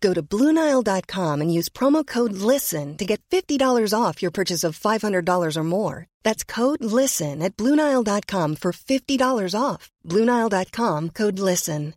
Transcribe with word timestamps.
Go 0.00 0.14
to 0.14 0.22
BlueNile.com 0.22 1.40
and 1.40 1.52
use 1.52 1.68
promo 1.68 2.06
code 2.06 2.32
LISTEN 2.32 2.96
to 2.96 3.04
get 3.04 3.20
$50 3.30 3.94
off 3.94 4.22
your 4.22 4.30
purchase 4.30 4.64
of 4.64 4.78
$500 4.78 5.56
or 5.56 5.64
more. 5.64 6.06
That's 6.22 6.44
code 6.44 6.82
LISTEN 6.82 7.42
at 7.42 7.56
BlueNile.com 7.56 8.56
for 8.56 8.72
$50 8.72 9.54
off. 9.54 9.90
BlueNile.com 10.06 11.10
code 11.10 11.38
LISTEN. 11.38 11.94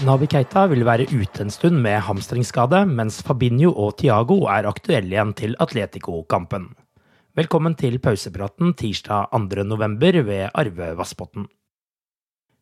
Nabi 0.00 0.24
Keita 0.32 0.62
vil 0.70 0.80
være 0.88 1.04
ute 1.12 1.42
en 1.44 1.50
stund 1.52 1.76
med 1.84 1.98
hamstringsskade, 2.06 2.86
mens 2.88 3.18
Fabinho 3.20 3.74
og 3.76 3.98
Thiago 4.00 4.46
er 4.48 4.64
aktuelle 4.70 5.12
igjen 5.12 5.34
til 5.36 5.52
Atletico-kampen. 5.60 6.70
Velkommen 7.36 7.76
til 7.76 8.00
pausepraten 8.00 8.72
tirsdag 8.80 9.28
2.11. 9.36 10.24
ved 10.24 10.48
Arve 10.54 10.94
Vassbotn. 10.96 11.44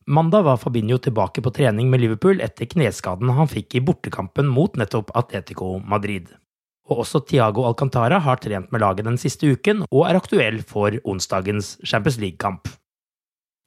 Mandag 0.09 0.43
var 0.43 0.57
Fabinho 0.57 0.97
tilbake 0.99 1.43
på 1.43 1.51
trening 1.51 1.91
med 1.93 2.01
Liverpool 2.01 2.39
etter 2.41 2.65
kneskaden 2.65 3.29
han 3.37 3.49
fikk 3.51 3.75
i 3.77 3.81
bortekampen 3.85 4.47
mot 4.49 4.77
nettopp 4.81 5.11
Atletico 5.21 5.75
Madrid. 5.85 6.31
Og 6.89 7.03
også 7.03 7.21
Tiago 7.29 7.67
Alcantara 7.69 8.17
har 8.25 8.41
trent 8.41 8.71
med 8.73 8.81
laget 8.81 9.05
den 9.05 9.19
siste 9.21 9.51
uken 9.53 9.83
og 9.91 10.07
er 10.09 10.17
aktuell 10.17 10.63
for 10.65 10.97
onsdagens 11.05 11.75
Champions 11.85 12.17
League-kamp. 12.23 12.71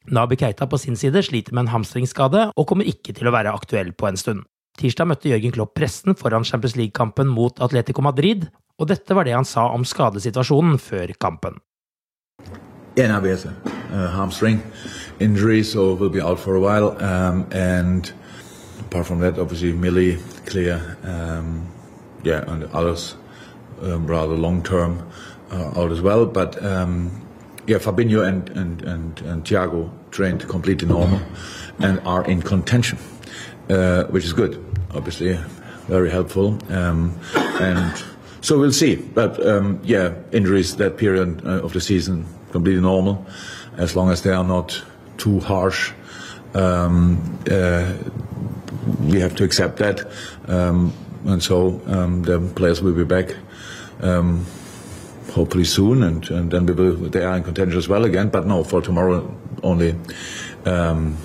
Nabi 0.10 0.40
Keita 0.42 0.66
på 0.66 0.80
sin 0.82 0.98
side 0.98 1.22
sliter 1.28 1.54
med 1.54 1.68
en 1.68 1.76
hamstringsskade 1.76 2.48
og 2.56 2.68
kommer 2.72 2.90
ikke 2.90 3.14
til 3.14 3.30
å 3.30 3.36
være 3.36 3.54
aktuell 3.54 3.94
på 3.94 4.10
en 4.10 4.18
stund. 4.18 4.42
Tirsdag 4.82 5.12
møtte 5.12 5.30
Jørgen 5.30 5.54
Klopp 5.54 5.76
pressen 5.78 6.18
foran 6.18 6.48
Champions 6.48 6.74
League-kampen 6.80 7.30
mot 7.30 7.62
Atletico 7.62 8.02
Madrid, 8.02 8.48
og 8.82 8.90
dette 8.90 9.14
var 9.14 9.30
det 9.30 9.38
han 9.38 9.46
sa 9.46 9.68
om 9.76 9.86
skadesituasjonen 9.86 10.82
før 10.82 11.14
kampen. 11.22 11.62
Yeah, 12.98 13.14
Nabi 13.14 13.30
has 13.30 13.46
a 13.46 13.54
uh, 13.54 13.81
hamstring 13.92 14.64
injury, 15.20 15.64
so 15.64 15.94
will 15.94 16.10
be 16.10 16.22
out 16.22 16.40
for 16.40 16.56
a 16.56 16.60
while. 16.60 17.02
Um, 17.04 17.48
and 17.52 18.12
apart 18.80 19.06
from 19.06 19.20
that, 19.20 19.38
obviously 19.38 19.74
Millie 19.74 20.18
clear. 20.46 20.98
Um, 21.04 21.68
yeah, 22.24 22.44
and 22.48 22.66
others 22.66 23.16
um, 23.82 24.06
rather 24.08 24.36
long 24.36 24.64
term 24.64 25.08
uh, 25.52 25.80
out 25.80 25.92
as 25.92 26.02
well. 26.02 26.26
But 26.26 26.64
um, 26.64 27.26
yeah, 27.68 27.78
Fabinho 27.78 28.28
and 28.28 28.50
and 28.50 28.82
and, 28.84 29.22
and 29.22 29.44
Thiago 29.44 29.90
trained 30.12 30.48
completely 30.48 30.88
normal 30.88 31.22
and 31.80 32.00
are 32.02 32.26
in 32.26 32.42
contention, 32.42 32.98
uh, 33.70 34.04
which 34.06 34.26
is 34.26 34.34
good. 34.34 34.64
Obviously, 34.94 35.40
very 35.88 36.10
helpful. 36.10 36.60
Um, 36.70 37.18
and 37.36 38.04
so 38.42 38.60
we'll 38.60 38.72
see. 38.72 38.96
But 38.96 39.46
um, 39.46 39.80
yeah, 39.84 40.14
injuries 40.32 40.76
that 40.78 40.98
period 40.98 41.46
uh, 41.46 41.64
of 41.64 41.74
the 41.74 41.82
season 41.82 42.26
completely 42.52 42.82
normal, 42.82 43.26
as 43.78 43.96
long 43.96 44.10
as 44.10 44.22
they 44.22 44.32
are 44.32 44.44
not 44.44 44.84
too 45.18 45.40
harsh. 45.40 45.92
Um, 46.54 47.40
uh, 47.50 47.94
we 49.02 49.20
have 49.20 49.36
to 49.36 49.44
accept 49.44 49.78
that, 49.78 50.12
um, 50.48 50.94
and 51.26 51.42
so 51.42 51.82
um, 51.88 52.24
the 52.24 52.40
players 52.56 52.82
will 52.82 52.94
be 52.94 53.06
back 53.06 53.36
um, 54.02 54.46
hopefully 55.32 55.64
soon, 55.64 56.04
and, 56.04 56.30
and 56.30 56.52
then 56.52 56.66
we 56.66 56.74
will, 56.74 56.96
they 56.96 57.24
are 57.24 57.38
in 57.38 57.44
contention 57.44 57.78
as 57.78 57.88
well 57.88 58.04
again. 58.04 58.30
But 58.30 58.48
no, 58.48 58.64
for 58.64 58.82
tomorrow 58.82 59.34
only 59.64 59.96
um, 60.66 61.18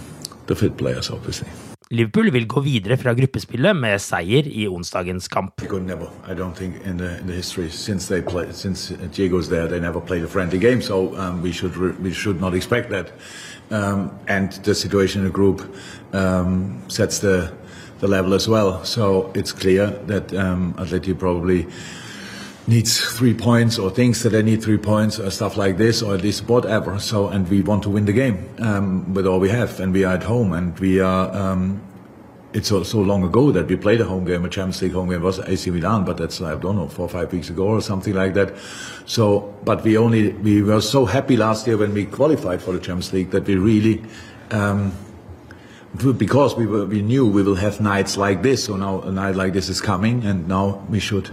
the 0.47 0.55
fit 0.55 0.77
players, 0.77 1.11
obviously. 1.11 1.49
Liverpool 1.91 2.32
vil 2.32 2.48
gå 2.48 2.60
videre 2.60 2.97
fra 2.98 3.12
gruppespillet 3.14 3.76
med 3.78 4.00
seier 4.02 4.48
i 4.50 4.64
onsdagens 4.66 5.28
kamp. 5.28 5.62
In 5.62 5.86
the, 5.86 7.20
in 7.20 7.26
the 7.26 7.32
history 7.32 7.69
since 7.69 8.08
they 8.08 8.20
play 8.20 8.47
since 8.52 8.92
there, 9.48 9.69
they 9.69 9.78
never 9.78 10.00
played 10.00 10.24
a 10.24 10.28
friendly 10.28 10.58
game. 10.58 10.82
So 10.82 11.14
um, 11.16 11.42
we 11.42 11.52
should 11.52 11.76
we 12.02 12.12
should 12.12 12.41
not 12.41 12.54
expect 12.54 12.91
that. 12.91 13.12
Um, 13.70 14.10
and 14.26 14.50
the 14.64 14.74
situation 14.74 15.20
in 15.20 15.28
the 15.28 15.32
group 15.32 15.62
um, 16.12 16.82
sets 16.88 17.20
the 17.20 17.52
the 18.00 18.08
level 18.08 18.34
as 18.34 18.48
well. 18.48 18.84
So 18.84 19.30
it's 19.34 19.53
clear 19.53 19.86
that 20.06 20.34
um, 20.34 20.74
Atleti 20.78 21.14
probably 21.14 21.66
needs 22.66 23.00
three 23.00 23.34
points 23.34 23.78
or 23.78 23.91
thinks 23.91 24.22
that 24.22 24.31
they 24.31 24.43
need 24.43 24.62
three 24.62 24.78
points 24.78 25.21
or 25.21 25.31
stuff 25.31 25.56
like 25.56 25.77
this 25.77 26.03
or 26.03 26.15
at 26.15 26.22
least 26.22 26.49
whatever. 26.49 26.99
So 26.99 27.28
and 27.28 27.49
we 27.49 27.62
want 27.62 27.82
to 27.84 27.91
win 27.91 28.06
the 28.06 28.12
game 28.12 28.49
um, 28.59 29.15
with 29.15 29.27
all 29.27 29.38
we 29.38 29.50
have, 29.50 29.78
and 29.81 29.93
we 29.93 30.04
are 30.04 30.15
at 30.15 30.25
home, 30.25 30.53
and 30.53 30.78
we 30.78 31.00
are. 31.00 31.34
Um, 31.34 31.82
it's 32.53 32.69
so, 32.69 32.82
so 32.84 33.00
long 33.00 33.22
ago 33.22 33.50
that 33.50 33.66
we 33.69 33.77
played 33.77 34.00
a 34.00 34.04
home 34.04 34.25
game, 34.25 34.43
a 34.44 34.49
Champions 34.49 34.81
League 34.81 34.93
home 34.93 35.10
game. 35.10 35.21
Was 35.22 35.38
AC 35.41 35.71
Milan, 35.71 36.04
but 36.04 36.16
that's 36.16 36.41
I 36.41 36.54
don't 36.56 36.77
know 36.77 36.88
four 36.88 37.04
or 37.04 37.09
five 37.09 37.32
weeks 37.32 37.50
ago 37.50 37.69
or 37.69 37.82
something 37.82 38.15
like 38.15 38.34
that. 38.34 38.54
So, 39.04 39.54
but 39.65 39.84
we 39.84 39.98
only 39.98 40.31
we 40.31 40.62
were 40.62 40.81
so 40.81 41.04
happy 41.04 41.37
last 41.37 41.66
year 41.66 41.77
when 41.77 41.93
we 41.93 42.06
qualified 42.06 42.62
for 42.62 42.72
the 42.72 42.78
Champions 42.78 43.12
League 43.12 43.31
that 43.31 43.47
we 43.47 43.56
really. 43.56 44.03
Um, 44.50 44.93
because 46.19 46.54
we 46.56 46.66
were, 46.66 46.84
we 46.84 47.00
knew 47.00 47.27
we 47.27 47.43
will 47.43 47.54
have 47.54 47.81
nights 47.81 48.19
like 48.19 48.43
this, 48.43 48.65
so 48.65 48.77
now 48.77 49.00
a 49.00 49.10
night 49.10 49.34
like 49.34 49.54
this 49.54 49.71
is 49.71 49.81
coming, 49.81 50.25
and 50.27 50.47
now 50.47 50.84
we 50.91 51.00
should 51.00 51.31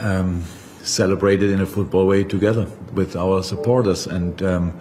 um, 0.00 0.44
celebrated 0.82 1.50
in 1.50 1.60
a 1.60 1.66
football 1.66 2.06
way 2.06 2.24
together 2.24 2.66
with 2.94 3.16
our 3.16 3.42
supporters. 3.42 4.06
And 4.06 4.42
um, 4.42 4.78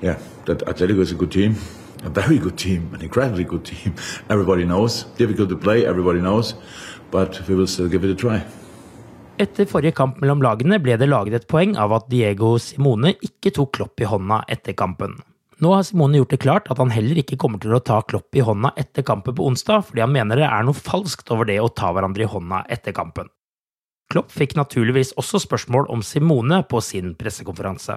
yeah, 0.00 0.18
that 0.46 0.58
Atletico 0.66 1.00
is 1.00 1.12
a 1.12 1.14
good 1.14 1.30
team, 1.30 1.56
a 2.04 2.10
very 2.10 2.38
good 2.38 2.58
team, 2.58 2.90
an 2.94 3.02
incredibly 3.02 3.44
good 3.44 3.64
team. 3.64 3.94
Everybody 4.30 4.64
knows. 4.64 5.04
Difficult 5.16 5.48
to 5.50 5.56
play, 5.56 5.86
everybody 5.86 6.20
knows, 6.20 6.54
but 7.10 7.46
we 7.48 7.54
will 7.54 7.66
still 7.66 7.88
give 7.88 8.04
it 8.04 8.10
a 8.10 8.14
try. 8.14 8.42
Etter 9.40 9.66
forrige 9.66 9.94
kamp 9.96 10.18
mellom 10.20 10.42
lagene 10.44 10.76
ble 10.78 10.94
det 11.00 11.08
laget 11.08 11.34
et 11.34 11.46
poeng 11.48 11.72
av 11.80 11.94
at 11.96 12.08
Diego 12.12 12.58
Simone 12.60 13.14
ikke 13.24 13.50
tok 13.56 13.72
Klopp 13.78 14.02
i 14.02 14.06
hånda 14.06 14.42
etter 14.52 14.76
kampen. 14.76 15.16
Nå 15.62 15.70
har 15.72 15.86
Simone 15.86 16.18
gjort 16.18 16.34
det 16.34 16.40
klart 16.42 16.68
at 16.70 16.78
han 16.82 16.92
heller 16.92 17.22
ikke 17.22 17.38
kommer 17.40 17.62
til 17.62 17.72
å 17.74 17.80
ta 17.80 18.00
Klopp 18.04 18.36
i 18.36 18.44
hånda 18.44 18.74
etter 18.78 19.06
kampen 19.06 19.34
på 19.38 19.46
onsdag, 19.48 19.86
fordi 19.88 20.04
han 20.04 20.12
mener 20.12 20.38
det 20.38 20.48
er 20.48 20.66
noe 20.66 20.76
falskt 20.76 21.32
over 21.32 21.48
det 21.48 21.60
å 21.62 21.70
ta 21.72 21.94
hverandre 21.94 22.26
i 22.26 22.28
hånda 22.28 22.64
etter 22.76 22.94
kampen. 22.96 23.30
Klopp 24.12 24.32
fikk 24.32 24.56
naturligvis 24.56 25.14
også 25.16 25.38
spørsmål 25.38 25.86
om 25.88 26.02
Simone 26.02 26.62
på 26.68 26.80
sin 26.80 27.14
pressekonferanse. 27.14 27.96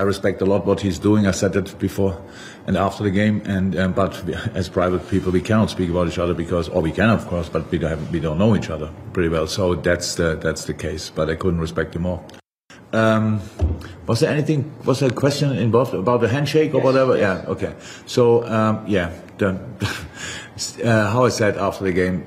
I 0.00 0.04
respect 0.04 0.42
a 0.42 0.44
lot 0.44 0.66
what 0.66 0.80
he's 0.80 0.98
doing. 0.98 1.26
I 1.26 1.32
said 1.32 1.52
that 1.52 1.76
before 1.78 2.14
and 2.66 2.76
after 2.76 3.04
the 3.04 3.10
game. 3.10 3.40
And 3.46 3.76
um, 3.76 3.92
but 3.92 4.24
we, 4.26 4.34
as 4.54 4.68
private 4.68 5.08
people, 5.10 5.32
we 5.32 5.40
cannot 5.40 5.70
speak 5.70 5.90
about 5.90 6.08
each 6.08 6.18
other 6.18 6.34
because, 6.34 6.68
or 6.68 6.82
we 6.82 6.92
can, 6.92 7.10
of 7.10 7.26
course, 7.26 7.48
but 7.48 7.70
we 7.70 7.78
don't 7.78 8.12
we 8.12 8.20
don't 8.20 8.38
know 8.38 8.56
each 8.56 8.70
other 8.70 8.90
pretty 9.12 9.28
well. 9.28 9.46
So 9.46 9.74
that's 9.74 10.14
the 10.14 10.36
that's 10.42 10.64
the 10.64 10.74
case. 10.74 11.12
But 11.14 11.30
I 11.30 11.34
couldn't 11.34 11.60
respect 11.60 11.94
him 11.94 12.02
more. 12.02 12.20
Um, 12.92 13.40
was 14.06 14.20
there 14.20 14.32
anything? 14.32 14.70
Was 14.84 15.00
there 15.00 15.10
a 15.10 15.14
question 15.14 15.56
involved 15.56 15.94
about 15.94 16.20
the 16.20 16.28
handshake 16.28 16.74
or 16.74 16.78
yes, 16.78 16.84
whatever? 16.84 17.16
Yes. 17.16 17.22
Yeah. 17.22 17.52
Okay. 17.52 17.72
So 18.06 18.44
um, 18.44 18.84
yeah, 18.86 19.10
the, 19.38 19.48
uh, 20.84 21.10
how 21.10 21.24
I 21.24 21.30
said 21.30 21.56
after 21.56 21.84
the 21.84 21.92
game, 21.92 22.24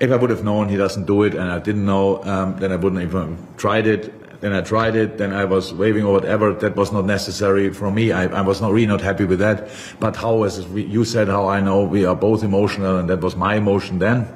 if 0.00 0.10
I 0.10 0.16
would 0.16 0.30
have 0.30 0.44
known 0.44 0.68
he 0.68 0.76
doesn't 0.76 1.06
do 1.06 1.22
it 1.24 1.34
and 1.34 1.50
I 1.50 1.58
didn't 1.58 1.84
know, 1.84 2.22
um, 2.24 2.56
then 2.58 2.72
I 2.72 2.76
wouldn't 2.76 3.02
even 3.02 3.38
tried 3.56 3.86
it 3.86 4.12
then 4.40 4.52
I 4.52 4.60
tried 4.60 4.94
it, 4.94 5.18
then 5.18 5.32
I 5.32 5.44
was 5.44 5.74
waving 5.74 6.04
or 6.04 6.12
whatever. 6.12 6.54
That 6.54 6.76
was 6.76 6.92
not 6.92 7.04
necessary 7.04 7.72
for 7.72 7.90
me. 7.90 8.12
I, 8.12 8.26
I 8.26 8.42
was 8.42 8.60
not 8.60 8.72
really 8.72 8.86
not 8.86 9.00
happy 9.00 9.24
with 9.24 9.40
that. 9.40 9.68
But 9.98 10.16
how, 10.16 10.44
as 10.44 10.64
you 10.68 11.04
said, 11.04 11.28
how 11.28 11.48
I 11.48 11.60
know 11.60 11.82
we 11.82 12.04
are 12.04 12.14
both 12.14 12.44
emotional, 12.44 12.98
and 12.98 13.10
that 13.10 13.20
was 13.20 13.34
my 13.34 13.56
emotion 13.56 13.98
then. 13.98 14.28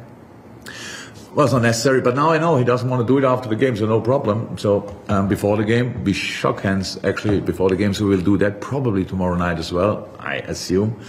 Was 1.35 1.53
not 1.53 1.63
necessary, 1.63 2.03
but 2.03 2.15
now 2.15 2.31
I 2.31 2.39
know 2.39 2.57
he 2.57 2.65
doesn't 2.65 2.91
want 2.91 3.07
to 3.07 3.11
do 3.11 3.17
it 3.17 3.25
after 3.25 3.49
the 3.49 3.57
game, 3.57 3.75
so 3.75 3.87
no 3.87 4.03
problem. 4.03 4.59
So 4.59 4.95
um, 5.09 5.29
before 5.29 5.57
the 5.57 5.65
game, 5.65 6.05
we 6.05 6.13
shook 6.13 6.61
hands 6.61 7.03
actually 7.05 7.41
before 7.41 7.71
the 7.71 7.77
game, 7.77 7.95
so 7.95 8.07
we'll 8.07 8.21
do 8.21 8.37
that 8.39 8.61
probably 8.61 9.07
tomorrow 9.07 9.37
night 9.37 9.59
as 9.59 9.73
well, 9.73 10.11
I 10.19 10.37
assume. 10.37 11.01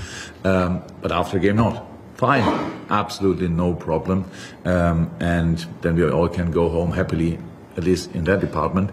Um, 0.46 0.82
but 1.02 1.12
after 1.12 1.40
the 1.40 1.48
game, 1.48 1.58
not 1.58 1.86
fine, 2.24 2.48
absolutely 2.90 3.50
no 3.50 3.74
problem, 3.74 4.24
um, 4.64 5.14
and 5.20 5.68
then 5.82 5.94
we 5.94 6.10
all 6.10 6.30
can 6.30 6.52
go 6.52 6.70
home 6.70 6.90
happily 6.90 7.38
at 7.76 7.84
least 7.84 8.16
in 8.16 8.24
that 8.24 8.40
department. 8.40 8.92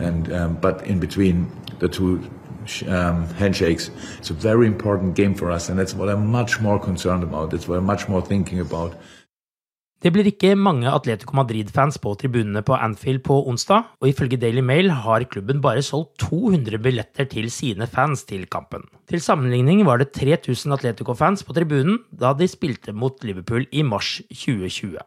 And 0.00 0.32
um, 0.32 0.54
but 0.56 0.84
in 0.84 0.98
between 0.98 1.48
the 1.78 1.88
two 1.88 2.28
um, 2.88 3.28
handshakes, 3.34 3.88
it's 4.18 4.30
a 4.30 4.34
very 4.34 4.66
important 4.66 5.14
game 5.14 5.32
for 5.32 5.48
us, 5.48 5.68
and 5.68 5.78
that's 5.78 5.94
what 5.94 6.08
I'm 6.08 6.26
much 6.26 6.60
more 6.60 6.80
concerned 6.80 7.22
about. 7.22 7.50
That's 7.50 7.68
what 7.68 7.78
I'm 7.78 7.86
much 7.86 8.08
more 8.08 8.20
thinking 8.20 8.58
about. 8.58 8.96
Det 10.02 10.10
blir 10.10 10.26
ikke 10.26 10.56
mange 10.58 10.90
Atletico 10.90 11.36
Madrid-fans 11.38 11.94
på 12.02 12.16
tribunene 12.18 12.64
på 12.66 12.74
Anfield 12.74 13.22
på 13.22 13.36
onsdag, 13.46 13.84
og 14.02 14.08
ifølge 14.10 14.40
Daily 14.42 14.58
Mail 14.58 14.90
har 14.90 15.22
klubben 15.30 15.60
bare 15.62 15.84
solgt 15.86 16.16
200 16.24 16.80
billetter 16.82 17.28
til 17.30 17.46
sine 17.54 17.86
fans 17.86 18.24
til 18.26 18.48
kampen. 18.50 18.82
Til 19.06 19.22
sammenligning 19.22 19.84
var 19.86 20.02
det 20.02 20.10
3000 20.16 20.74
Atletico-fans 20.74 21.46
på 21.46 21.54
tribunen 21.54 22.00
da 22.10 22.32
de 22.34 22.50
spilte 22.50 22.90
mot 22.90 23.22
Liverpool 23.22 23.68
i 23.70 23.86
mars 23.86 24.16
2020. 24.34 24.98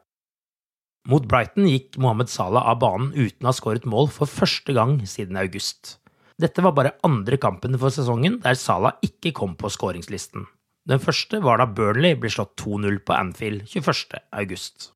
Mot 1.11 1.27
Brighton 1.27 1.67
gikk 1.67 1.99
Mohammed 1.99 2.31
Salah 2.31 2.63
av 2.71 2.79
banen 2.79 3.11
uten 3.11 3.43
å 3.43 3.51
ha 3.51 3.57
skåret 3.59 3.83
mål 3.83 4.07
for 4.15 4.31
første 4.31 4.71
gang 4.79 5.01
siden 5.03 5.35
august. 5.43 5.97
Dette 6.39 6.63
var 6.63 6.71
bare 6.71 6.95
andre 7.03 7.35
kampen 7.35 7.75
for 7.75 7.91
sesongen 7.91 8.39
der 8.47 8.55
Salah 8.55 8.95
ikke 9.03 9.35
kom 9.35 9.59
på 9.59 9.75
skåringslisten. 9.75 10.47
Den 10.85 11.01
første 11.01 11.39
var 11.41 11.57
da 11.57 11.65
Burnley 11.65 12.13
ble 12.13 12.29
slått 12.29 12.53
2-0 12.61 12.99
på 13.07 13.15
Anfield 13.15 13.65
21. 13.71 14.19
august. 14.37 14.91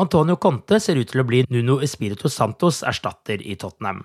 Antonio 0.00 0.36
Conte 0.38 0.78
ser 0.80 1.00
ut 1.00 1.10
til 1.10 1.22
å 1.22 1.26
bli 1.26 1.42
Nuno 1.50 1.80
Espirito 1.82 2.30
Santos 2.30 2.84
erstatter 2.86 3.42
i 3.42 3.56
Tottenham. 3.58 4.04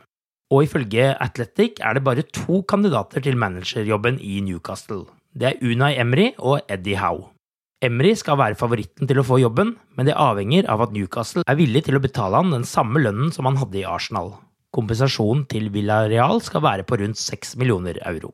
Og 0.50 0.66
ifølge 0.66 1.14
Athletic 1.22 1.78
er 1.86 1.96
det 1.96 2.04
bare 2.06 2.26
to 2.26 2.64
kandidater 2.68 3.22
til 3.22 3.38
managerjobben 3.38 4.18
i 4.18 4.42
Newcastle. 4.46 5.06
Det 5.30 5.52
er 5.52 5.62
Unai 5.62 5.94
Emry 6.02 6.32
og 6.40 6.66
Eddie 6.74 6.98
Howe. 6.98 7.30
Emry 7.86 8.16
skal 8.18 8.40
være 8.42 8.58
favoritten 8.58 9.06
til 9.06 9.22
å 9.22 9.28
få 9.28 9.38
jobben, 9.44 9.76
men 9.94 10.10
det 10.10 10.18
avhenger 10.18 10.66
av 10.74 10.88
at 10.88 10.94
Newcastle 10.96 11.46
er 11.46 11.60
villig 11.60 11.86
til 11.86 12.00
å 12.00 12.02
betale 12.02 12.42
han 12.42 12.54
den 12.56 12.66
samme 12.66 13.04
lønnen 13.04 13.34
som 13.36 13.46
han 13.46 13.62
hadde 13.62 13.84
i 13.84 13.86
Arsenal. 13.86 14.34
Kompensasjonen 14.74 15.46
til 15.52 15.70
Villarreal 15.72 16.42
skal 16.42 16.66
være 16.66 16.88
på 16.88 16.98
rundt 17.04 17.22
6 17.22 17.60
millioner 17.62 18.02
euro. 18.10 18.34